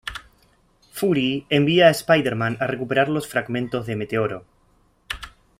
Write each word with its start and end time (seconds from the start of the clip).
Fury 0.93 1.45
envía 1.49 1.85
a 1.87 1.91
Spider-Man 1.91 2.57
a 2.59 2.65
recuperar 2.65 3.07
los 3.07 3.27
fragmentos 3.27 3.85
de 3.85 3.95
meteoro. 3.95 4.45